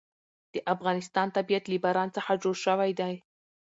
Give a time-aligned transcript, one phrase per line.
[0.53, 3.13] د افغانستان طبیعت له باران څخه جوړ شوی دی.